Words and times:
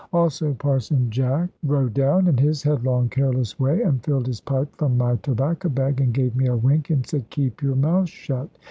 Also 0.13 0.55
Parson 0.55 1.11
Jack 1.11 1.51
rode 1.63 1.93
down, 1.93 2.25
in 2.27 2.35
his 2.35 2.63
headlong 2.63 3.07
careless 3.07 3.59
way, 3.59 3.83
and 3.83 4.03
filled 4.03 4.25
his 4.25 4.41
pipe 4.41 4.75
from 4.75 4.97
my 4.97 5.15
tobacco 5.17 5.69
bag, 5.69 6.01
and 6.01 6.11
gave 6.11 6.35
me 6.35 6.47
a 6.47 6.57
wink, 6.57 6.89
and 6.89 7.05
said, 7.05 7.29
"Keep 7.29 7.61
your 7.61 7.75
mouth 7.75 8.09
shut." 8.09 8.49